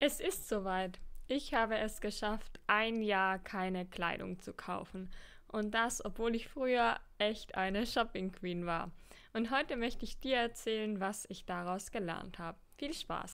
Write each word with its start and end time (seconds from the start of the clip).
Es 0.00 0.20
ist 0.20 0.48
soweit. 0.48 1.00
Ich 1.26 1.54
habe 1.54 1.76
es 1.76 2.00
geschafft, 2.00 2.60
ein 2.68 3.02
Jahr 3.02 3.40
keine 3.40 3.84
Kleidung 3.84 4.38
zu 4.38 4.52
kaufen. 4.52 5.10
Und 5.48 5.72
das, 5.72 6.04
obwohl 6.04 6.36
ich 6.36 6.46
früher 6.46 7.00
echt 7.18 7.56
eine 7.56 7.84
Shopping 7.84 8.30
Queen 8.30 8.64
war. 8.64 8.92
Und 9.32 9.50
heute 9.50 9.76
möchte 9.76 10.04
ich 10.04 10.20
dir 10.20 10.36
erzählen, 10.36 11.00
was 11.00 11.26
ich 11.28 11.46
daraus 11.46 11.90
gelernt 11.90 12.38
habe. 12.38 12.58
Viel 12.76 12.94
Spaß! 12.94 13.32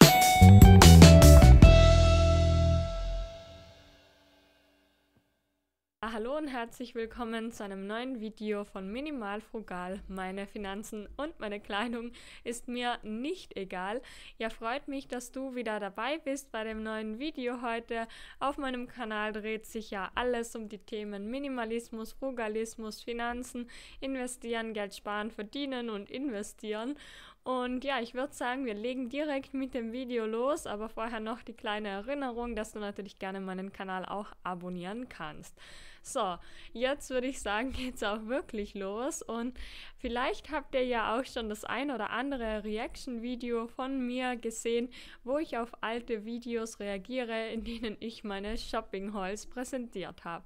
Hallo 6.12 6.36
und 6.36 6.48
herzlich 6.48 6.94
willkommen 6.94 7.50
zu 7.50 7.64
einem 7.64 7.86
neuen 7.86 8.20
Video 8.20 8.64
von 8.64 8.92
Minimal 8.92 9.40
Frugal. 9.40 10.02
Meine 10.06 10.46
Finanzen 10.46 11.08
und 11.16 11.40
meine 11.40 11.60
Kleidung 11.60 12.12
ist 12.44 12.68
mir 12.68 12.98
nicht 13.02 13.56
egal. 13.56 14.02
Ja, 14.36 14.50
freut 14.50 14.86
mich, 14.86 15.08
dass 15.08 15.32
du 15.32 15.54
wieder 15.54 15.80
dabei 15.80 16.18
bist 16.18 16.52
bei 16.52 16.62
dem 16.62 16.82
neuen 16.82 17.18
Video 17.20 17.62
heute. 17.62 18.06
Auf 18.38 18.58
meinem 18.58 18.86
Kanal 18.86 19.32
dreht 19.32 19.64
sich 19.64 19.90
ja 19.92 20.10
alles 20.14 20.54
um 20.54 20.68
die 20.68 20.76
Themen 20.76 21.30
Minimalismus, 21.30 22.12
Frugalismus, 22.12 23.02
Finanzen, 23.02 23.70
investieren, 24.00 24.74
Geld 24.74 24.94
sparen, 24.94 25.30
verdienen 25.30 25.88
und 25.88 26.10
investieren. 26.10 26.98
Und 27.44 27.84
ja, 27.84 28.00
ich 28.00 28.14
würde 28.14 28.32
sagen, 28.32 28.64
wir 28.64 28.72
legen 28.72 29.10
direkt 29.10 29.52
mit 29.52 29.74
dem 29.74 29.92
Video 29.92 30.24
los, 30.24 30.66
aber 30.66 30.88
vorher 30.88 31.20
noch 31.20 31.42
die 31.42 31.52
kleine 31.52 31.88
Erinnerung, 31.88 32.56
dass 32.56 32.72
du 32.72 32.78
natürlich 32.78 33.18
gerne 33.18 33.38
meinen 33.38 33.70
Kanal 33.70 34.06
auch 34.06 34.28
abonnieren 34.42 35.10
kannst. 35.10 35.54
So, 36.00 36.36
jetzt 36.72 37.10
würde 37.10 37.26
ich 37.26 37.42
sagen, 37.42 37.72
geht's 37.76 38.02
auch 38.02 38.26
wirklich 38.26 38.74
los 38.74 39.20
und 39.20 39.58
vielleicht 39.98 40.50
habt 40.50 40.74
ihr 40.74 40.86
ja 40.86 41.18
auch 41.18 41.24
schon 41.26 41.50
das 41.50 41.64
ein 41.66 41.90
oder 41.90 42.10
andere 42.10 42.64
Reaction-Video 42.64 43.66
von 43.66 44.06
mir 44.06 44.36
gesehen, 44.36 44.88
wo 45.22 45.36
ich 45.36 45.58
auf 45.58 45.72
alte 45.82 46.24
Videos 46.24 46.80
reagiere, 46.80 47.48
in 47.50 47.62
denen 47.62 47.98
ich 48.00 48.24
meine 48.24 48.56
Shopping-Halls 48.56 49.46
präsentiert 49.46 50.24
habe. 50.24 50.44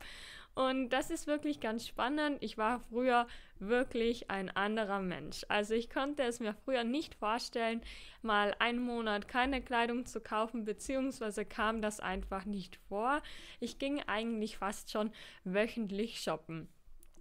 Und 0.59 0.89
das 0.89 1.11
ist 1.11 1.28
wirklich 1.28 1.61
ganz 1.61 1.87
spannend. 1.87 2.39
Ich 2.41 2.59
war 2.59 2.81
früher 2.81 3.28
wirklich 3.61 4.28
ein 4.28 4.51
anderer 4.51 4.98
Mensch. 4.98 5.47
Also 5.48 5.75
ich 5.75 5.89
konnte 5.89 6.25
es 6.25 6.41
mir 6.41 6.53
früher 6.53 6.83
nicht 6.83 7.14
vorstellen, 7.14 7.81
mal 8.23 8.56
einen 8.59 8.81
Monat 8.81 9.29
keine 9.29 9.62
Kleidung 9.62 10.05
zu 10.05 10.20
kaufen, 10.20 10.64
beziehungsweise 10.64 11.45
kam 11.45 11.81
das 11.81 12.01
einfach 12.01 12.45
nicht 12.45 12.75
vor. 12.89 13.23
Ich 13.61 13.79
ging 13.79 14.03
eigentlich 14.09 14.59
fast 14.59 14.91
schon 14.91 15.12
wöchentlich 15.45 16.20
shoppen. 16.20 16.67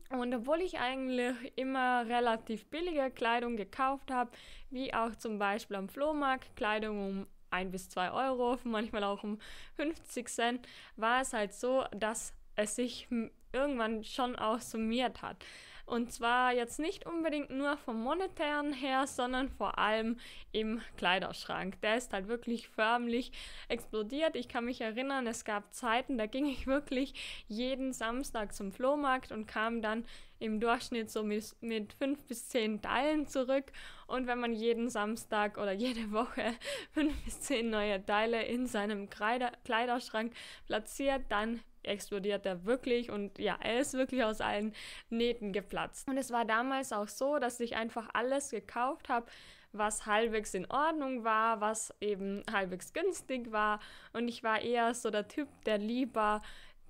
Und 0.10 0.34
obwohl 0.34 0.62
ich 0.62 0.80
eigentlich 0.80 1.36
immer 1.58 2.08
relativ 2.08 2.66
billige 2.72 3.12
Kleidung 3.12 3.56
gekauft 3.56 4.10
habe, 4.10 4.32
wie 4.72 4.96
auch 4.96 5.16
zum 5.16 5.38
Beispiel 5.38 5.76
am 5.76 5.90
Flohmarkt 5.90 6.56
Kleidung 6.56 7.08
um 7.08 7.28
1 7.52 7.72
bis 7.72 7.90
2 7.90 8.14
Euro, 8.14 8.58
manchmal 8.64 9.04
auch 9.04 9.24
um 9.24 9.38
50 9.76 10.28
Cent, 10.28 10.68
war 10.96 11.22
es 11.22 11.34
halt 11.34 11.54
so, 11.54 11.86
dass 11.92 12.34
es 12.58 12.76
sich 12.76 13.08
irgendwann 13.54 14.04
schon 14.04 14.36
auch 14.36 14.60
summiert 14.60 15.22
hat. 15.22 15.38
Und 15.86 16.12
zwar 16.12 16.54
jetzt 16.54 16.80
nicht 16.80 17.06
unbedingt 17.06 17.50
nur 17.50 17.78
vom 17.78 18.04
monetären 18.04 18.74
her, 18.74 19.08
sondern 19.08 19.48
vor 19.48 19.80
allem 19.80 20.20
im 20.52 20.82
Kleiderschrank. 20.98 21.80
Der 21.80 21.96
ist 21.96 22.12
halt 22.12 22.28
wirklich 22.28 22.68
förmlich 22.68 23.32
explodiert. 23.70 24.36
Ich 24.36 24.50
kann 24.50 24.66
mich 24.66 24.82
erinnern, 24.82 25.28
es 25.28 25.46
gab 25.46 25.74
Zeiten, 25.74 26.18
da 26.18 26.26
ging 26.26 26.46
ich 26.46 26.68
wirklich 26.68 27.46
jeden 27.48 27.94
Samstag 27.94 28.54
zum 28.54 28.74
Flohmarkt 28.74 29.32
und 29.32 29.48
kam 29.48 29.82
dann 29.82 30.06
im 30.40 30.60
Durchschnitt 30.60 31.10
so 31.10 31.24
mit, 31.24 31.56
mit 31.62 31.94
fünf 31.94 32.24
bis 32.26 32.48
zehn 32.50 32.82
Teilen 32.82 33.28
zurück. 33.28 33.66
Und 34.08 34.28
wenn 34.28 34.40
man 34.40 34.54
jeden 34.54 34.90
Samstag 34.90 35.58
oder 35.58 35.72
jede 35.72 36.12
Woche 36.12 36.54
fünf 36.92 37.14
bis 37.24 37.42
zehn 37.42 37.70
neue 37.70 38.04
Teile 38.06 38.44
in 38.44 38.68
seinem 38.68 39.10
Kleider 39.10 39.52
Kleiderschrank 39.64 40.34
platziert, 40.66 41.24
dann 41.30 41.62
explodiert 41.84 42.46
er 42.46 42.66
wirklich 42.66 43.10
und 43.10 43.40
ja, 43.40 43.58
er 43.62 43.80
ist 43.80 43.94
wirklich 43.94 44.24
aus 44.24 44.42
allen 44.42 44.74
Nähten 45.10 45.54
geplatzt. 45.54 46.08
Und 46.08 46.18
es 46.18 46.32
war 46.32 46.46
damals 46.46 46.92
auch 46.92 47.08
so, 47.08 47.40
dass 47.40 47.60
ich 47.60 47.76
einfach 47.76 48.10
alles 48.14 48.52
gekauft 48.52 49.10
habe, 49.10 49.28
was 49.74 50.06
halbwegs 50.06 50.54
in 50.54 50.70
Ordnung 50.70 51.24
war, 51.24 51.62
was 51.62 51.94
eben 52.00 52.44
halbwegs 52.52 52.94
günstig 52.94 53.52
war. 53.52 53.80
Und 54.14 54.28
ich 54.28 54.44
war 54.44 54.62
eher 54.62 54.94
so 54.94 55.10
der 55.10 55.28
Typ, 55.28 55.48
der 55.66 55.78
lieber 55.78 56.42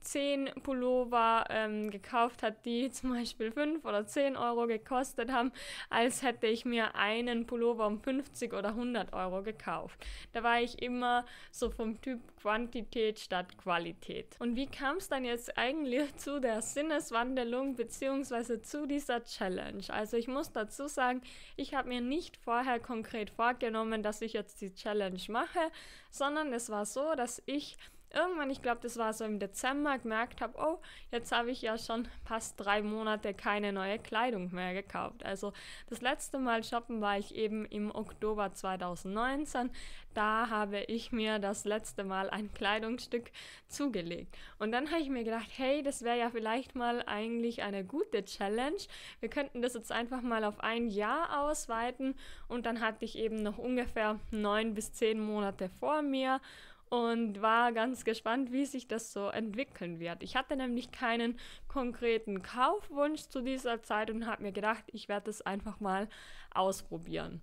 10 0.07 0.51
Pullover 0.63 1.45
ähm, 1.49 1.91
gekauft 1.91 2.43
hat, 2.43 2.65
die 2.65 2.89
zum 2.91 3.11
Beispiel 3.11 3.51
5 3.51 3.83
oder 3.85 4.05
10 4.05 4.37
Euro 4.37 4.67
gekostet 4.67 5.31
haben, 5.31 5.51
als 5.89 6.23
hätte 6.23 6.47
ich 6.47 6.65
mir 6.65 6.95
einen 6.95 7.45
Pullover 7.45 7.87
um 7.87 7.99
50 7.99 8.53
oder 8.53 8.69
100 8.69 9.13
Euro 9.13 9.43
gekauft. 9.43 9.99
Da 10.33 10.43
war 10.43 10.61
ich 10.61 10.81
immer 10.81 11.25
so 11.51 11.69
vom 11.69 11.99
Typ 12.01 12.19
Quantität 12.41 13.19
statt 13.19 13.57
Qualität. 13.57 14.35
Und 14.39 14.55
wie 14.55 14.67
kam 14.67 14.97
es 14.97 15.09
dann 15.09 15.25
jetzt 15.25 15.57
eigentlich 15.57 16.15
zu 16.17 16.39
der 16.39 16.61
Sinneswandelung 16.61 17.75
bzw. 17.75 18.61
zu 18.61 18.85
dieser 18.87 19.23
Challenge? 19.23 19.83
Also 19.89 20.17
ich 20.17 20.27
muss 20.27 20.51
dazu 20.51 20.87
sagen, 20.87 21.21
ich 21.55 21.75
habe 21.75 21.89
mir 21.89 22.01
nicht 22.01 22.37
vorher 22.37 22.79
konkret 22.79 23.29
vorgenommen, 23.29 24.03
dass 24.03 24.21
ich 24.21 24.33
jetzt 24.33 24.61
die 24.61 24.73
Challenge 24.73 25.19
mache, 25.27 25.59
sondern 26.09 26.53
es 26.53 26.69
war 26.69 26.85
so, 26.85 27.15
dass 27.15 27.41
ich 27.45 27.77
irgendwann, 28.17 28.49
ich 28.49 28.61
glaube, 28.61 28.79
das 28.81 28.97
war 28.97 29.13
so 29.13 29.23
im 29.23 29.39
Dezember, 29.39 29.97
gemerkt 29.97 30.41
habe, 30.41 30.57
oh, 30.57 30.79
jetzt 31.11 31.31
habe 31.31 31.51
ich 31.51 31.61
ja 31.61 31.77
schon 31.77 32.07
fast 32.25 32.59
drei 32.59 32.81
Monate 32.81 33.33
keine 33.33 33.71
neue 33.71 33.99
Kleidung 33.99 34.53
mehr 34.53 34.73
gekauft. 34.73 35.23
Also 35.23 35.53
das 35.89 36.01
letzte 36.01 36.39
Mal 36.39 36.63
shoppen 36.63 36.99
war 36.99 37.17
ich 37.17 37.35
eben 37.35 37.65
im 37.65 37.93
Oktober 37.93 38.51
2019. 38.53 39.69
Da 40.13 40.49
habe 40.49 40.79
ich 40.79 41.11
mir 41.11 41.37
das 41.37 41.63
letzte 41.63 42.03
Mal 42.03 42.31
ein 42.31 42.51
Kleidungsstück 42.51 43.29
zugelegt. 43.67 44.35
Und 44.57 44.71
dann 44.71 44.89
habe 44.89 45.01
ich 45.01 45.09
mir 45.09 45.23
gedacht, 45.23 45.49
hey, 45.55 45.83
das 45.83 46.01
wäre 46.01 46.17
ja 46.17 46.31
vielleicht 46.31 46.73
mal 46.73 47.03
eigentlich 47.05 47.61
eine 47.61 47.85
gute 47.85 48.25
Challenge. 48.25 48.77
Wir 49.19 49.29
könnten 49.29 49.61
das 49.61 49.75
jetzt 49.75 49.91
einfach 49.91 50.23
mal 50.23 50.43
auf 50.43 50.59
ein 50.61 50.87
Jahr 50.87 51.43
ausweiten. 51.43 52.15
Und 52.47 52.65
dann 52.65 52.81
hatte 52.81 53.05
ich 53.05 53.17
eben 53.17 53.43
noch 53.43 53.59
ungefähr 53.59 54.19
neun 54.31 54.73
bis 54.73 54.91
zehn 54.91 55.19
Monate 55.19 55.69
vor 55.79 56.01
mir 56.01 56.41
und 56.89 57.41
war 57.41 57.71
ganz 57.71 58.03
gespannt, 58.03 58.51
wie 58.51 58.65
sich 58.65 58.87
das 58.87 59.13
so 59.13 59.27
entwickeln 59.29 59.99
wird. 59.99 60.23
Ich 60.23 60.35
hatte 60.35 60.55
nämlich 60.55 60.91
keinen 60.91 61.39
konkreten 61.67 62.41
Kaufwunsch 62.41 63.27
zu 63.27 63.41
dieser 63.41 63.83
Zeit 63.83 64.09
und 64.09 64.25
habe 64.25 64.43
mir 64.43 64.51
gedacht, 64.51 64.83
ich 64.87 65.09
werde 65.09 65.29
es 65.29 65.41
einfach 65.41 65.79
mal 65.79 66.07
ausprobieren. 66.53 67.41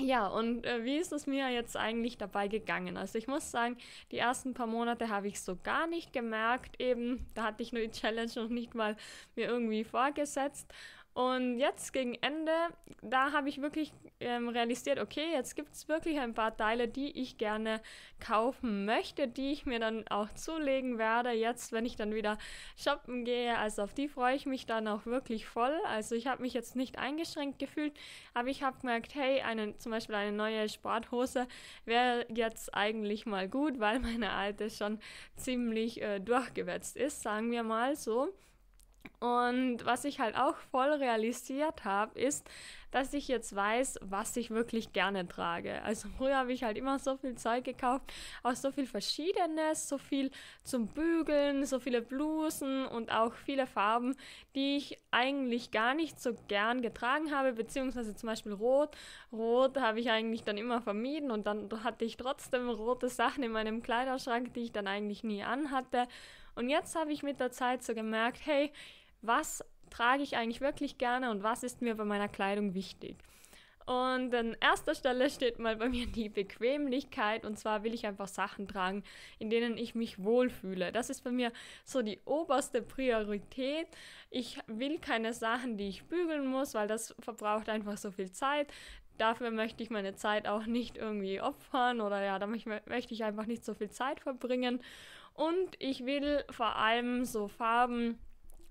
Ja, 0.00 0.26
und 0.26 0.66
äh, 0.66 0.84
wie 0.84 0.96
ist 0.96 1.12
es 1.12 1.28
mir 1.28 1.50
jetzt 1.50 1.76
eigentlich 1.76 2.18
dabei 2.18 2.48
gegangen? 2.48 2.96
Also 2.96 3.16
ich 3.16 3.28
muss 3.28 3.52
sagen, 3.52 3.76
die 4.10 4.18
ersten 4.18 4.52
paar 4.52 4.66
Monate 4.66 5.08
habe 5.08 5.28
ich 5.28 5.40
so 5.40 5.56
gar 5.56 5.86
nicht 5.86 6.12
gemerkt. 6.12 6.80
Eben, 6.80 7.26
da 7.34 7.44
hatte 7.44 7.62
ich 7.62 7.72
nur 7.72 7.82
die 7.82 7.92
Challenge 7.92 8.32
noch 8.34 8.48
nicht 8.48 8.74
mal 8.74 8.96
mir 9.36 9.46
irgendwie 9.46 9.84
vorgesetzt. 9.84 10.72
Und 11.14 11.60
jetzt 11.60 11.92
gegen 11.92 12.14
Ende, 12.14 12.50
da 13.00 13.30
habe 13.30 13.48
ich 13.48 13.62
wirklich 13.62 13.92
ähm, 14.18 14.48
realisiert, 14.48 14.98
okay, 14.98 15.30
jetzt 15.32 15.54
gibt 15.54 15.72
es 15.72 15.88
wirklich 15.88 16.18
ein 16.18 16.34
paar 16.34 16.56
Teile, 16.56 16.88
die 16.88 17.20
ich 17.20 17.38
gerne 17.38 17.80
kaufen 18.18 18.84
möchte, 18.84 19.28
die 19.28 19.52
ich 19.52 19.64
mir 19.64 19.78
dann 19.78 20.08
auch 20.08 20.28
zulegen 20.34 20.98
werde, 20.98 21.30
jetzt, 21.30 21.70
wenn 21.70 21.86
ich 21.86 21.94
dann 21.94 22.14
wieder 22.14 22.36
shoppen 22.76 23.24
gehe. 23.24 23.56
Also 23.56 23.82
auf 23.82 23.94
die 23.94 24.08
freue 24.08 24.34
ich 24.34 24.44
mich 24.44 24.66
dann 24.66 24.88
auch 24.88 25.06
wirklich 25.06 25.46
voll. 25.46 25.78
Also 25.86 26.16
ich 26.16 26.26
habe 26.26 26.42
mich 26.42 26.52
jetzt 26.52 26.74
nicht 26.74 26.98
eingeschränkt 26.98 27.60
gefühlt, 27.60 27.92
aber 28.34 28.48
ich 28.48 28.64
habe 28.64 28.80
gemerkt, 28.80 29.14
hey, 29.14 29.40
eine, 29.40 29.76
zum 29.78 29.92
Beispiel 29.92 30.16
eine 30.16 30.36
neue 30.36 30.68
Sporthose 30.68 31.46
wäre 31.84 32.26
jetzt 32.34 32.74
eigentlich 32.74 33.24
mal 33.24 33.48
gut, 33.48 33.78
weil 33.78 34.00
meine 34.00 34.32
alte 34.32 34.68
schon 34.68 34.98
ziemlich 35.36 36.02
äh, 36.02 36.18
durchgewetzt 36.18 36.96
ist, 36.96 37.22
sagen 37.22 37.52
wir 37.52 37.62
mal 37.62 37.94
so. 37.94 38.34
Und 39.20 39.86
was 39.86 40.04
ich 40.04 40.20
halt 40.20 40.36
auch 40.36 40.56
voll 40.70 40.90
realisiert 40.90 41.84
habe, 41.84 42.18
ist, 42.18 42.46
dass 42.90 43.12
ich 43.12 43.26
jetzt 43.26 43.56
weiß, 43.56 43.98
was 44.02 44.36
ich 44.36 44.50
wirklich 44.50 44.92
gerne 44.92 45.26
trage. 45.26 45.82
Also 45.82 46.08
früher 46.16 46.36
habe 46.36 46.52
ich 46.52 46.62
halt 46.62 46.78
immer 46.78 46.98
so 46.98 47.16
viel 47.16 47.34
Zeug 47.34 47.64
gekauft, 47.64 48.12
auch 48.42 48.54
so 48.54 48.70
viel 48.70 48.86
Verschiedenes, 48.86 49.88
so 49.88 49.98
viel 49.98 50.30
zum 50.62 50.86
Bügeln, 50.86 51.64
so 51.64 51.80
viele 51.80 52.02
Blusen 52.02 52.86
und 52.86 53.10
auch 53.10 53.34
viele 53.34 53.66
Farben, 53.66 54.14
die 54.54 54.76
ich 54.76 54.98
eigentlich 55.10 55.70
gar 55.70 55.94
nicht 55.94 56.20
so 56.20 56.34
gern 56.46 56.82
getragen 56.82 57.34
habe, 57.34 57.54
beziehungsweise 57.54 58.14
zum 58.14 58.28
Beispiel 58.28 58.52
Rot. 58.52 58.96
Rot 59.32 59.76
habe 59.80 60.00
ich 60.00 60.10
eigentlich 60.10 60.44
dann 60.44 60.56
immer 60.56 60.80
vermieden 60.80 61.30
und 61.30 61.46
dann 61.46 61.68
hatte 61.82 62.04
ich 62.04 62.16
trotzdem 62.16 62.68
rote 62.68 63.08
Sachen 63.08 63.42
in 63.42 63.52
meinem 63.52 63.82
Kleiderschrank, 63.82 64.54
die 64.54 64.64
ich 64.64 64.72
dann 64.72 64.86
eigentlich 64.86 65.24
nie 65.24 65.42
anhatte. 65.42 66.06
Und 66.54 66.68
jetzt 66.68 66.96
habe 66.96 67.12
ich 67.12 67.22
mit 67.22 67.40
der 67.40 67.50
Zeit 67.50 67.82
so 67.82 67.94
gemerkt, 67.94 68.40
hey, 68.44 68.72
was 69.22 69.64
trage 69.90 70.22
ich 70.22 70.36
eigentlich 70.36 70.60
wirklich 70.60 70.98
gerne 70.98 71.30
und 71.30 71.42
was 71.42 71.62
ist 71.62 71.82
mir 71.82 71.94
bei 71.94 72.04
meiner 72.04 72.28
Kleidung 72.28 72.74
wichtig. 72.74 73.16
Und 73.86 74.34
an 74.34 74.56
erster 74.60 74.94
Stelle 74.94 75.28
steht 75.28 75.58
mal 75.58 75.76
bei 75.76 75.88
mir 75.88 76.06
die 76.14 76.28
Bequemlichkeit. 76.28 77.44
Und 77.44 77.58
zwar 77.58 77.84
will 77.84 77.94
ich 77.94 78.06
einfach 78.06 78.28
Sachen 78.28 78.66
tragen, 78.66 79.02
in 79.38 79.50
denen 79.50 79.76
ich 79.76 79.94
mich 79.94 80.22
wohlfühle. 80.22 80.90
Das 80.90 81.10
ist 81.10 81.22
bei 81.22 81.30
mir 81.30 81.52
so 81.84 82.00
die 82.02 82.20
oberste 82.24 82.80
Priorität. 82.82 83.86
Ich 84.30 84.58
will 84.66 84.98
keine 84.98 85.34
Sachen, 85.34 85.76
die 85.76 85.88
ich 85.88 86.04
bügeln 86.04 86.46
muss, 86.46 86.74
weil 86.74 86.88
das 86.88 87.14
verbraucht 87.20 87.68
einfach 87.68 87.96
so 87.98 88.10
viel 88.10 88.32
Zeit. 88.32 88.68
dafür 89.18 89.52
möchte 89.52 89.80
ich 89.82 89.90
meine 89.90 90.16
Zeit 90.16 90.48
auch 90.48 90.66
nicht 90.66 90.96
irgendwie 90.96 91.40
opfern 91.40 92.00
oder 92.00 92.20
ja, 92.20 92.40
da 92.40 92.48
möchte 92.48 93.14
ich 93.14 93.22
einfach 93.22 93.46
nicht 93.46 93.64
so 93.64 93.72
viel 93.74 93.90
Zeit 93.90 94.20
verbringen. 94.20 94.80
Und 95.34 95.70
ich 95.78 96.06
will 96.06 96.44
vor 96.50 96.76
allem 96.76 97.24
so 97.24 97.48
Farben 97.48 98.18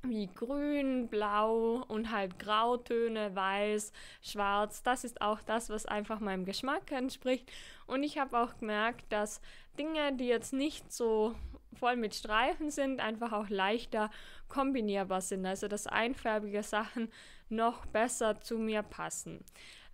wie 0.04 0.28
grün, 0.28 1.08
blau 1.08 1.84
und 1.88 2.12
halt 2.12 2.38
Grautöne, 2.40 3.36
weiß, 3.36 3.94
schwarz. 4.22 4.84
Das 4.84 5.04
ist 5.04 5.22
auch 5.22 5.42
das, 5.42 5.70
was 5.70 5.86
einfach 5.86 6.20
meinem 6.20 6.46
Geschmack 6.46 6.92
entspricht. 6.92 7.50
Und 7.88 8.04
ich 8.04 8.18
habe 8.18 8.38
auch 8.38 8.58
gemerkt, 8.58 9.06
dass 9.12 9.42
Dinge, 9.78 10.14
die 10.16 10.28
jetzt 10.28 10.54
nicht 10.54 10.92
so 10.92 11.36
voll 11.74 11.96
mit 11.96 12.16
Streifen 12.16 12.70
sind, 12.70 13.00
einfach 13.00 13.32
auch 13.32 13.50
leichter 13.50 14.10
kombinierbar 14.48 15.22
sind. 15.22 15.46
Also 15.46 15.68
dass 15.68 15.88
einfärbige 15.88 16.64
Sachen 16.64 17.10
noch 17.50 17.86
besser 17.86 18.42
zu 18.42 18.58
mir 18.58 18.84
passen. 18.84 19.44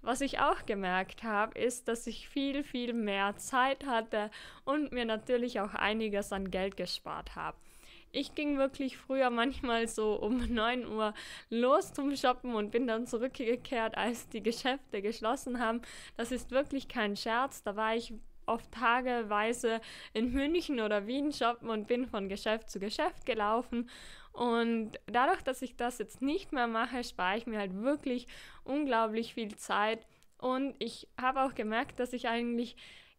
Was 0.02 0.22
ich 0.22 0.40
auch 0.40 0.66
gemerkt 0.66 1.24
habe, 1.24 1.60
ist, 1.60 1.88
dass 1.88 2.08
ich 2.08 2.30
viel, 2.30 2.64
viel 2.64 2.94
mehr 2.94 3.36
Zeit 3.38 3.86
hatte 3.86 4.32
und 4.64 4.92
mir 4.92 5.06
natürlich 5.06 5.60
auch 5.60 5.74
einiges 5.74 6.32
an 6.32 6.52
Geld 6.52 6.78
gespart 6.78 7.36
habe. 7.36 7.58
Ich 8.12 8.34
ging 8.34 8.58
wirklich 8.58 8.98
früher 8.98 9.30
manchmal 9.30 9.88
so 9.88 10.16
um 10.16 10.38
9 10.54 10.88
Uhr 10.88 11.14
los 11.50 11.94
zum 11.94 12.16
Shoppen 12.16 12.56
und 12.56 12.72
bin 12.72 12.88
dann 12.88 13.08
zurückgekehrt, 13.08 13.98
als 13.98 14.30
die 14.30 14.42
Geschäfte 14.42 15.02
geschlossen 15.02 15.60
haben. 15.60 15.82
Das 16.18 16.32
ist 16.32 16.52
wirklich 16.52 16.88
kein 16.88 17.16
Scherz. 17.16 17.62
Da 17.64 17.76
war 17.76 17.96
ich 17.96 18.14
oft 18.50 18.72
tageweise 18.72 19.82
in 20.14 20.32
München 20.32 20.80
oder 20.80 21.08
Wien 21.08 21.32
shoppen 21.32 21.70
und 21.70 21.88
bin 21.88 22.06
von 22.06 22.30
Geschäft 22.30 22.70
zu 22.70 22.80
Geschäft 22.80 23.26
gelaufen. 23.26 23.90
Und 24.32 24.92
dadurch, 25.08 25.42
dass 25.42 25.62
ich 25.62 25.76
das 25.76 25.98
jetzt 25.98 26.22
nicht 26.22 26.52
mehr 26.52 26.68
mache, 26.68 27.04
spare 27.04 27.38
ich 27.38 27.48
mir 27.48 27.60
halt 27.60 27.76
wirklich 27.82 28.28
unglaublich 28.64 29.34
viel 29.34 29.56
Zeit. 29.56 30.06
Und 30.38 30.76
ich 30.80 31.08
habe 31.20 31.42
auch 31.42 31.56
gemerkt, 31.56 32.00
dass 32.00 32.14
ich 32.14 32.28
eigentlich 32.28 32.76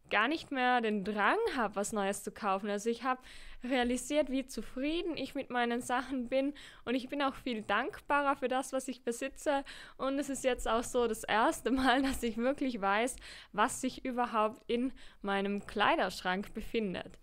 gar 0.09 0.27
nicht 0.27 0.51
mehr 0.51 0.81
den 0.81 1.03
Drang 1.03 1.37
habe, 1.55 1.75
was 1.75 1.93
Neues 1.93 2.23
zu 2.23 2.31
kaufen. 2.31 2.69
Also 2.69 2.89
ich 2.89 3.03
habe 3.03 3.21
realisiert, 3.63 4.29
wie 4.29 4.45
zufrieden 4.45 5.17
ich 5.17 5.35
mit 5.35 5.49
meinen 5.49 5.81
Sachen 5.81 6.29
bin 6.29 6.53
und 6.85 6.95
ich 6.95 7.09
bin 7.09 7.21
auch 7.21 7.35
viel 7.35 7.61
dankbarer 7.61 8.35
für 8.35 8.47
das, 8.47 8.73
was 8.73 8.87
ich 8.87 9.03
besitze. 9.03 9.63
Und 9.97 10.19
es 10.19 10.29
ist 10.29 10.43
jetzt 10.43 10.67
auch 10.67 10.83
so 10.83 11.07
das 11.07 11.23
erste 11.23 11.71
Mal, 11.71 12.01
dass 12.01 12.23
ich 12.23 12.37
wirklich 12.37 12.81
weiß, 12.81 13.15
was 13.53 13.81
sich 13.81 14.03
überhaupt 14.05 14.61
in 14.67 14.93
meinem 15.21 15.65
Kleiderschrank 15.65 16.53
befindet. 16.53 17.20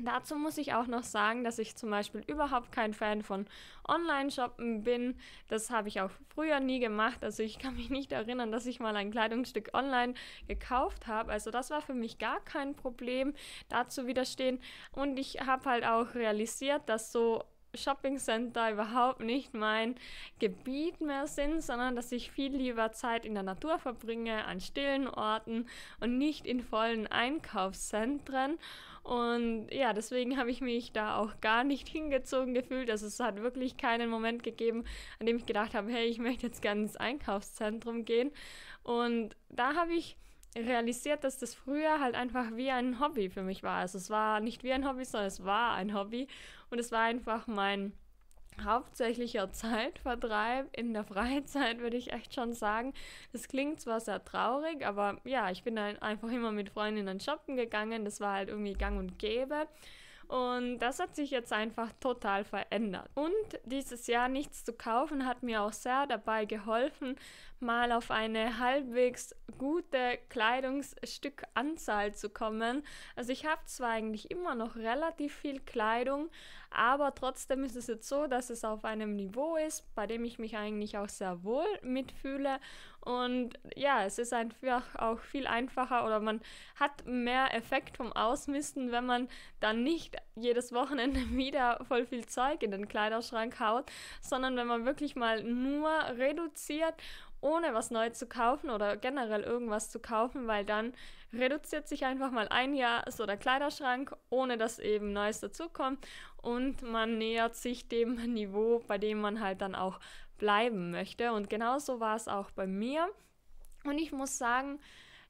Dazu 0.00 0.36
muss 0.36 0.56
ich 0.56 0.72
auch 0.72 0.86
noch 0.86 1.02
sagen, 1.02 1.44
dass 1.44 1.58
ich 1.58 1.76
zum 1.76 1.90
Beispiel 1.90 2.22
überhaupt 2.26 2.72
kein 2.72 2.94
Fan 2.94 3.22
von 3.22 3.46
Online-Shoppen 3.86 4.84
bin. 4.84 5.18
Das 5.48 5.70
habe 5.70 5.88
ich 5.88 6.00
auch 6.00 6.10
früher 6.34 6.60
nie 6.60 6.80
gemacht. 6.80 7.22
Also 7.22 7.42
ich 7.42 7.58
kann 7.58 7.76
mich 7.76 7.90
nicht 7.90 8.10
erinnern, 8.10 8.50
dass 8.50 8.64
ich 8.64 8.80
mal 8.80 8.96
ein 8.96 9.10
Kleidungsstück 9.10 9.68
online 9.74 10.14
gekauft 10.48 11.06
habe. 11.06 11.30
Also 11.30 11.50
das 11.50 11.68
war 11.68 11.82
für 11.82 11.92
mich 11.92 12.16
gar 12.16 12.40
kein 12.40 12.74
Problem, 12.74 13.34
da 13.68 13.86
zu 13.86 14.06
widerstehen. 14.06 14.60
Und 14.92 15.18
ich 15.18 15.40
habe 15.40 15.68
halt 15.68 15.84
auch 15.84 16.14
realisiert, 16.14 16.88
dass 16.88 17.12
so 17.12 17.44
Shopping 17.74 18.18
Center 18.18 18.70
überhaupt 18.70 19.20
nicht 19.20 19.54
mein 19.54 19.94
Gebiet 20.38 21.00
mehr 21.00 21.26
sind, 21.26 21.62
sondern 21.62 21.96
dass 21.96 22.12
ich 22.12 22.30
viel 22.30 22.54
lieber 22.54 22.92
Zeit 22.92 23.24
in 23.24 23.34
der 23.34 23.42
Natur 23.42 23.78
verbringe, 23.78 24.44
an 24.44 24.60
stillen 24.60 25.08
Orten 25.08 25.66
und 26.00 26.18
nicht 26.18 26.46
in 26.46 26.60
vollen 26.60 27.06
Einkaufszentren. 27.06 28.58
Und 29.02 29.68
ja, 29.72 29.92
deswegen 29.92 30.38
habe 30.38 30.50
ich 30.50 30.60
mich 30.60 30.92
da 30.92 31.16
auch 31.16 31.40
gar 31.40 31.64
nicht 31.64 31.88
hingezogen 31.88 32.54
gefühlt. 32.54 32.90
Also 32.90 33.06
es 33.06 33.18
hat 33.18 33.42
wirklich 33.42 33.76
keinen 33.76 34.10
Moment 34.10 34.42
gegeben, 34.42 34.84
an 35.18 35.26
dem 35.26 35.36
ich 35.36 35.46
gedacht 35.46 35.74
habe, 35.74 35.90
hey, 35.90 36.06
ich 36.06 36.18
möchte 36.18 36.46
jetzt 36.46 36.62
gerne 36.62 36.82
ins 36.82 36.96
Einkaufszentrum 36.96 38.04
gehen. 38.04 38.30
Und 38.84 39.34
da 39.48 39.74
habe 39.74 39.94
ich 39.94 40.16
realisiert, 40.56 41.24
dass 41.24 41.38
das 41.38 41.54
früher 41.54 42.00
halt 42.00 42.14
einfach 42.14 42.54
wie 42.54 42.70
ein 42.70 43.00
Hobby 43.00 43.30
für 43.30 43.42
mich 43.42 43.62
war. 43.62 43.78
Also 43.78 43.98
es 43.98 44.10
war 44.10 44.40
nicht 44.40 44.64
wie 44.64 44.72
ein 44.72 44.86
Hobby, 44.86 45.04
sondern 45.04 45.28
es 45.28 45.44
war 45.44 45.74
ein 45.74 45.94
Hobby. 45.94 46.28
Und 46.70 46.78
es 46.78 46.92
war 46.92 47.02
einfach 47.02 47.46
mein 47.46 47.92
hauptsächlicher 48.62 49.50
Zeitvertreib 49.52 50.68
in 50.76 50.92
der 50.92 51.04
Freizeit, 51.04 51.78
würde 51.78 51.96
ich 51.96 52.12
echt 52.12 52.34
schon 52.34 52.52
sagen. 52.52 52.92
Das 53.32 53.48
klingt 53.48 53.80
zwar 53.80 54.00
sehr 54.00 54.22
traurig, 54.24 54.84
aber 54.86 55.20
ja, 55.24 55.50
ich 55.50 55.62
bin 55.64 55.76
dann 55.76 55.96
einfach 55.98 56.30
immer 56.30 56.52
mit 56.52 56.70
Freundinnen 56.70 57.20
shoppen 57.20 57.56
gegangen. 57.56 58.04
Das 58.04 58.20
war 58.20 58.34
halt 58.34 58.48
irgendwie 58.48 58.74
gang 58.74 58.98
und 58.98 59.18
gäbe. 59.18 59.66
Und 60.32 60.78
das 60.78 60.98
hat 60.98 61.14
sich 61.14 61.30
jetzt 61.30 61.52
einfach 61.52 61.92
total 62.00 62.44
verändert. 62.44 63.10
Und 63.14 63.60
dieses 63.64 64.06
Jahr 64.06 64.30
nichts 64.30 64.64
zu 64.64 64.72
kaufen 64.72 65.26
hat 65.26 65.42
mir 65.42 65.60
auch 65.60 65.74
sehr 65.74 66.06
dabei 66.06 66.46
geholfen, 66.46 67.16
mal 67.60 67.92
auf 67.92 68.10
eine 68.10 68.58
halbwegs 68.58 69.36
gute 69.58 70.18
Kleidungsstückanzahl 70.30 72.14
zu 72.14 72.30
kommen. 72.30 72.82
Also 73.14 73.30
ich 73.30 73.44
habe 73.44 73.60
zwar 73.66 73.90
eigentlich 73.90 74.30
immer 74.30 74.54
noch 74.54 74.76
relativ 74.76 75.34
viel 75.34 75.60
Kleidung, 75.60 76.30
aber 76.70 77.14
trotzdem 77.14 77.62
ist 77.62 77.76
es 77.76 77.86
jetzt 77.86 78.08
so, 78.08 78.26
dass 78.26 78.48
es 78.48 78.64
auf 78.64 78.86
einem 78.86 79.14
Niveau 79.14 79.56
ist, 79.56 79.94
bei 79.94 80.06
dem 80.06 80.24
ich 80.24 80.38
mich 80.38 80.56
eigentlich 80.56 80.96
auch 80.96 81.10
sehr 81.10 81.44
wohl 81.44 81.68
mitfühle. 81.82 82.58
Und 83.04 83.54
ja, 83.74 84.04
es 84.04 84.18
ist 84.18 84.32
einfach 84.32 84.82
auch 84.94 85.18
viel 85.18 85.48
einfacher 85.48 86.04
oder 86.04 86.20
man 86.20 86.40
hat 86.76 87.04
mehr 87.04 87.52
Effekt 87.52 87.96
vom 87.96 88.12
Ausmisten, 88.12 88.92
wenn 88.92 89.06
man 89.06 89.28
dann 89.58 89.82
nicht 89.82 90.16
jedes 90.36 90.72
Wochenende 90.72 91.20
wieder 91.30 91.84
voll 91.88 92.06
viel 92.06 92.26
Zeug 92.26 92.62
in 92.62 92.70
den 92.70 92.86
Kleiderschrank 92.86 93.58
haut, 93.58 93.90
sondern 94.20 94.56
wenn 94.56 94.68
man 94.68 94.84
wirklich 94.84 95.16
mal 95.16 95.42
nur 95.42 95.90
reduziert 96.16 96.94
ohne 97.42 97.74
was 97.74 97.90
neu 97.90 98.08
zu 98.10 98.26
kaufen 98.26 98.70
oder 98.70 98.96
generell 98.96 99.42
irgendwas 99.42 99.90
zu 99.90 99.98
kaufen, 99.98 100.46
weil 100.46 100.64
dann 100.64 100.94
reduziert 101.32 101.88
sich 101.88 102.04
einfach 102.04 102.30
mal 102.30 102.48
ein 102.48 102.74
Jahr 102.74 103.04
so 103.10 103.26
der 103.26 103.36
Kleiderschrank, 103.36 104.14
ohne 104.30 104.56
dass 104.56 104.78
eben 104.78 105.12
Neues 105.12 105.40
dazukommt. 105.40 106.06
Und 106.40 106.82
man 106.82 107.18
nähert 107.18 107.56
sich 107.56 107.88
dem 107.88 108.14
Niveau, 108.32 108.82
bei 108.86 108.96
dem 108.98 109.20
man 109.20 109.40
halt 109.40 109.60
dann 109.60 109.74
auch 109.74 109.98
bleiben 110.42 110.90
möchte. 110.90 111.32
Und 111.32 111.48
genauso 111.48 112.00
war 112.00 112.16
es 112.16 112.26
auch 112.26 112.50
bei 112.50 112.66
mir. 112.66 113.08
Und 113.84 113.98
ich 113.98 114.10
muss 114.10 114.38
sagen, 114.38 114.80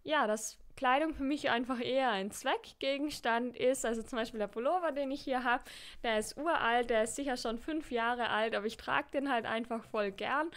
ja, 0.04 0.26
dass 0.26 0.58
Kleidung 0.74 1.12
für 1.12 1.22
mich 1.22 1.50
einfach 1.50 1.80
eher 1.80 2.10
ein 2.10 2.30
Zweckgegenstand 2.30 3.54
ist. 3.54 3.84
Also 3.84 4.02
zum 4.02 4.16
Beispiel 4.18 4.40
der 4.40 4.46
Pullover, 4.46 4.90
den 4.90 5.10
ich 5.10 5.20
hier 5.20 5.44
habe, 5.44 5.64
der 6.02 6.18
ist 6.18 6.38
uralt, 6.38 6.88
der 6.88 7.04
ist 7.04 7.14
sicher 7.14 7.36
schon 7.36 7.58
fünf 7.58 7.90
Jahre 7.90 8.30
alt, 8.30 8.54
aber 8.54 8.64
ich 8.64 8.78
trage 8.78 9.10
den 9.12 9.30
halt 9.30 9.44
einfach 9.44 9.84
voll 9.84 10.12
gern. 10.12 10.50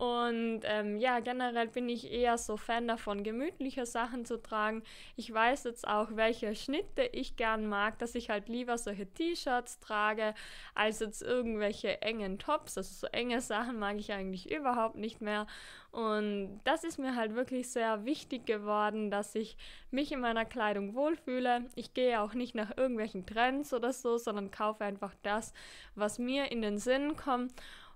Und 0.00 0.60
ähm, 0.64 0.96
ja, 0.96 1.20
generell 1.20 1.68
bin 1.68 1.86
ich 1.90 2.10
eher 2.10 2.38
so 2.38 2.56
Fan 2.56 2.88
davon, 2.88 3.22
gemütliche 3.22 3.84
Sachen 3.84 4.24
zu 4.24 4.40
tragen. 4.40 4.82
Ich 5.14 5.30
weiß 5.30 5.64
jetzt 5.64 5.86
auch, 5.86 6.08
welche 6.12 6.54
Schnitte 6.54 7.02
ich 7.02 7.36
gern 7.36 7.66
mag, 7.66 7.98
dass 7.98 8.14
ich 8.14 8.30
halt 8.30 8.48
lieber 8.48 8.78
solche 8.78 9.12
T-Shirts 9.12 9.78
trage, 9.78 10.32
als 10.74 11.00
jetzt 11.00 11.20
irgendwelche 11.20 12.00
engen 12.00 12.38
Tops. 12.38 12.78
Also 12.78 12.94
so 12.94 13.06
enge 13.08 13.42
Sachen 13.42 13.78
mag 13.78 13.98
ich 13.98 14.10
eigentlich 14.10 14.50
überhaupt 14.50 14.96
nicht 14.96 15.20
mehr. 15.20 15.46
Und 15.90 16.62
das 16.64 16.82
ist 16.82 16.98
mir 16.98 17.14
halt 17.14 17.34
wirklich 17.34 17.68
sehr 17.68 18.06
wichtig 18.06 18.46
geworden, 18.46 19.10
dass 19.10 19.34
ich 19.34 19.58
mich 19.90 20.12
in 20.12 20.20
meiner 20.20 20.46
Kleidung 20.46 20.94
wohlfühle. 20.94 21.66
Ich 21.74 21.92
gehe 21.92 22.22
auch 22.22 22.32
nicht 22.32 22.54
nach 22.54 22.74
irgendwelchen 22.74 23.26
Trends 23.26 23.74
oder 23.74 23.92
so, 23.92 24.16
sondern 24.16 24.50
kaufe 24.50 24.82
einfach 24.82 25.14
das, 25.22 25.52
was 25.94 26.18
mir 26.18 26.50
in 26.50 26.62
den 26.62 26.78
Sinn 26.78 27.16
kommt. 27.16 27.52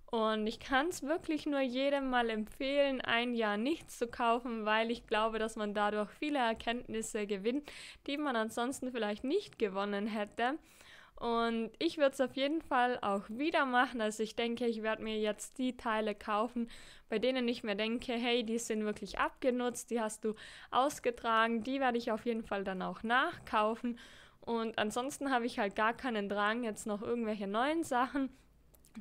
Und 0.07 0.47
ich 0.47 0.61
kann 0.61 0.89
es 0.89 1.03
wirklich 1.03 1.45
nur 1.47 1.61
jedem 1.61 2.09
mal 2.09 2.31
empfehlen, 2.31 3.01
ein 3.01 3.35
Jahr 3.35 3.57
nichts 3.57 3.99
zu 3.99 4.07
kaufen, 4.07 4.65
weil 4.65 4.91
ich 4.91 5.07
glaube, 5.07 5.39
dass 5.39 5.57
man 5.57 5.75
dadurch 5.75 6.11
viele 6.11 6.39
Erkenntnisse 6.39 7.27
gewinnt, 7.27 7.71
die 8.07 8.17
man 8.17 8.37
ansonsten 8.37 8.93
vielleicht 8.93 9.25
nicht 9.25 9.59
gewonnen 9.59 10.07
hätte. 10.07 10.59
Und 11.17 11.71
ich 11.79 11.99
würde 11.99 12.13
es 12.13 12.21
auf 12.21 12.37
jeden 12.37 12.61
Fall 12.61 12.99
auch 13.01 13.23
wieder 13.29 13.67
machen. 13.67 14.01
Also 14.01 14.23
ich 14.23 14.37
denke, 14.37 14.67
ich 14.67 14.83
werde 14.83 15.03
mir 15.03 15.19
jetzt 15.19 15.59
die 15.59 15.77
Teile 15.77 16.15
kaufen, 16.15 16.69
bei 17.09 17.19
denen 17.19 17.49
ich 17.49 17.63
mir 17.63 17.77
denke, 17.77 18.13
hey, 18.13 18.45
die 18.45 18.59
sind 18.59 18.85
wirklich 18.85 19.19
abgenutzt, 19.19 19.91
die 19.91 20.01
hast 20.01 20.25
du 20.25 20.35
ausgetragen, 20.71 21.63
die 21.63 21.81
werde 21.81 21.99
ich 21.99 22.11
auf 22.11 22.27
jeden 22.27 22.43
Fall 22.43 22.65
dann 22.65 22.83
auch 22.83 23.03
nachkaufen. 23.03 23.99
Und 24.41 24.79
ansonsten 24.79 25.31
habe 25.31 25.47
ich 25.47 25.59
halt 25.59 25.77
gar 25.77 25.95
keinen 25.95 26.29
Drang, 26.29 26.65
jetzt 26.65 26.87
noch 26.87 27.01
irgendwelche 27.01 27.47
neuen 27.47 27.85
Sachen 27.85 28.31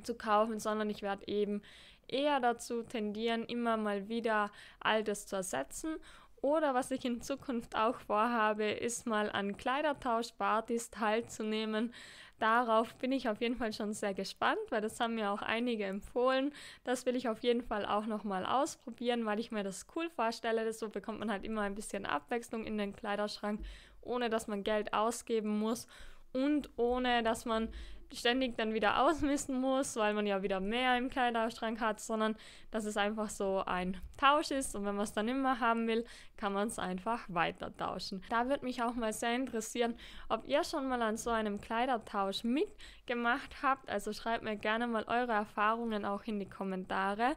zu 0.02 0.14
kaufen, 0.14 0.58
sondern 0.58 0.90
ich 0.90 1.02
werde 1.02 1.26
eben 1.28 1.62
eher 2.08 2.40
dazu 2.40 2.82
tendieren, 2.82 3.44
immer 3.44 3.76
mal 3.76 4.08
wieder 4.08 4.50
Altes 4.80 5.26
zu 5.26 5.36
ersetzen. 5.36 5.96
Oder 6.44 6.74
was 6.74 6.90
ich 6.90 7.04
in 7.06 7.22
Zukunft 7.22 7.74
auch 7.74 7.98
vorhabe, 8.00 8.64
ist 8.64 9.06
mal 9.06 9.30
an 9.30 9.56
Kleidertauschpartys 9.56 10.90
teilzunehmen. 10.90 11.94
Darauf 12.38 12.94
bin 12.96 13.12
ich 13.12 13.30
auf 13.30 13.40
jeden 13.40 13.56
Fall 13.56 13.72
schon 13.72 13.94
sehr 13.94 14.12
gespannt, 14.12 14.60
weil 14.68 14.82
das 14.82 15.00
haben 15.00 15.14
mir 15.14 15.30
auch 15.30 15.40
einige 15.40 15.84
empfohlen. 15.84 16.52
Das 16.82 17.06
will 17.06 17.16
ich 17.16 17.30
auf 17.30 17.42
jeden 17.42 17.62
Fall 17.62 17.86
auch 17.86 18.04
nochmal 18.04 18.44
ausprobieren, 18.44 19.24
weil 19.24 19.40
ich 19.40 19.52
mir 19.52 19.62
das 19.62 19.86
cool 19.96 20.10
vorstelle. 20.10 20.70
So 20.74 20.90
bekommt 20.90 21.20
man 21.20 21.30
halt 21.30 21.44
immer 21.44 21.62
ein 21.62 21.74
bisschen 21.74 22.04
Abwechslung 22.04 22.66
in 22.66 22.76
den 22.76 22.94
Kleiderschrank, 22.94 23.60
ohne 24.02 24.28
dass 24.28 24.46
man 24.46 24.64
Geld 24.64 24.92
ausgeben 24.92 25.58
muss 25.58 25.86
und 26.34 26.68
ohne 26.76 27.22
dass 27.22 27.46
man 27.46 27.68
ständig 28.12 28.56
dann 28.56 28.74
wieder 28.74 29.02
ausmisten 29.02 29.60
muss, 29.60 29.96
weil 29.96 30.14
man 30.14 30.26
ja 30.26 30.42
wieder 30.42 30.60
mehr 30.60 30.96
im 30.98 31.08
Kleiderschrank 31.08 31.80
hat, 31.80 32.00
sondern 32.00 32.36
dass 32.70 32.84
es 32.84 32.96
einfach 32.96 33.30
so 33.30 33.62
ein 33.64 33.96
Tausch 34.16 34.50
ist 34.50 34.74
und 34.74 34.84
wenn 34.84 34.94
man 34.94 35.04
es 35.04 35.12
dann 35.12 35.28
immer 35.28 35.60
haben 35.60 35.86
will, 35.86 36.04
kann 36.36 36.52
man 36.52 36.68
es 36.68 36.78
einfach 36.78 37.24
weiter 37.28 37.74
tauschen. 37.76 38.22
Da 38.30 38.48
würde 38.48 38.64
mich 38.64 38.82
auch 38.82 38.94
mal 38.94 39.12
sehr 39.12 39.34
interessieren, 39.34 39.94
ob 40.28 40.46
ihr 40.46 40.64
schon 40.64 40.88
mal 40.88 41.02
an 41.02 41.16
so 41.16 41.30
einem 41.30 41.60
Kleidertausch 41.60 42.44
mitgemacht 42.44 43.62
habt. 43.62 43.88
Also 43.88 44.12
schreibt 44.12 44.44
mir 44.44 44.56
gerne 44.56 44.86
mal 44.86 45.04
eure 45.04 45.32
Erfahrungen 45.32 46.04
auch 46.04 46.24
in 46.24 46.38
die 46.38 46.48
Kommentare. 46.48 47.36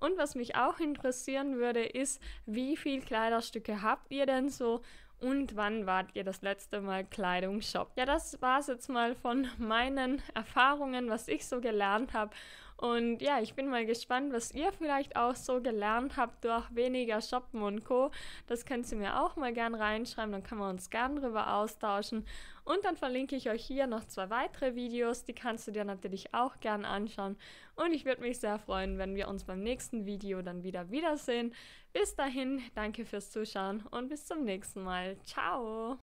Und 0.00 0.16
was 0.16 0.34
mich 0.34 0.54
auch 0.56 0.78
interessieren 0.78 1.56
würde, 1.56 1.84
ist, 1.84 2.22
wie 2.46 2.76
viele 2.76 3.02
Kleiderstücke 3.02 3.82
habt 3.82 4.12
ihr 4.12 4.26
denn 4.26 4.48
so 4.48 4.82
und 5.20 5.56
wann 5.56 5.86
wart 5.86 6.10
ihr 6.14 6.24
das 6.24 6.42
letzte 6.42 6.80
Mal 6.80 7.04
Kleidung 7.04 7.60
shop? 7.60 7.90
Ja, 7.96 8.04
das 8.04 8.40
war 8.40 8.60
es 8.60 8.68
jetzt 8.68 8.88
mal 8.88 9.14
von 9.14 9.48
meinen 9.58 10.22
Erfahrungen, 10.34 11.10
was 11.10 11.28
ich 11.28 11.46
so 11.46 11.60
gelernt 11.60 12.12
habe. 12.12 12.34
Und 12.78 13.20
ja, 13.22 13.40
ich 13.40 13.54
bin 13.54 13.68
mal 13.68 13.84
gespannt, 13.84 14.32
was 14.32 14.52
ihr 14.52 14.70
vielleicht 14.70 15.16
auch 15.16 15.34
so 15.34 15.60
gelernt 15.60 16.16
habt 16.16 16.44
durch 16.44 16.64
weniger 16.72 17.20
Shoppen 17.20 17.60
und 17.60 17.84
Co. 17.84 18.12
Das 18.46 18.64
könnt 18.64 18.90
ihr 18.92 18.98
mir 18.98 19.20
auch 19.20 19.34
mal 19.34 19.52
gern 19.52 19.74
reinschreiben, 19.74 20.30
dann 20.30 20.44
können 20.44 20.60
wir 20.60 20.70
uns 20.70 20.88
gern 20.88 21.16
drüber 21.16 21.54
austauschen. 21.54 22.24
Und 22.64 22.84
dann 22.84 22.96
verlinke 22.96 23.34
ich 23.34 23.50
euch 23.50 23.64
hier 23.64 23.88
noch 23.88 24.04
zwei 24.04 24.30
weitere 24.30 24.76
Videos, 24.76 25.24
die 25.24 25.32
kannst 25.32 25.66
du 25.66 25.72
dir 25.72 25.84
natürlich 25.84 26.32
auch 26.34 26.60
gern 26.60 26.84
anschauen. 26.84 27.36
Und 27.74 27.92
ich 27.92 28.04
würde 28.04 28.20
mich 28.20 28.38
sehr 28.38 28.60
freuen, 28.60 28.96
wenn 28.96 29.16
wir 29.16 29.26
uns 29.26 29.42
beim 29.42 29.60
nächsten 29.60 30.06
Video 30.06 30.40
dann 30.42 30.62
wieder 30.62 30.88
wiedersehen. 30.90 31.52
Bis 31.92 32.14
dahin, 32.14 32.62
danke 32.76 33.04
fürs 33.04 33.32
Zuschauen 33.32 33.82
und 33.90 34.08
bis 34.08 34.24
zum 34.24 34.44
nächsten 34.44 34.82
Mal. 34.82 35.16
Ciao! 35.24 35.96